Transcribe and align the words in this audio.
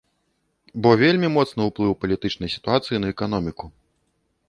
Бо 0.85 0.89
вельмі 1.01 1.29
моцны 1.37 1.61
ўплыў 1.69 1.93
палітычнай 2.01 2.53
сітуацыі 2.57 3.01
на 3.05 3.17
эканоміку. 3.17 3.65